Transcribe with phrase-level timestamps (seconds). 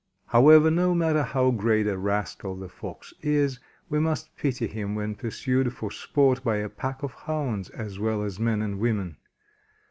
[0.29, 5.13] However, no matter how great a rascal the Fox is, we must pity him when
[5.13, 9.17] pursued for "sport" by a pack of hounds, as well as men and women.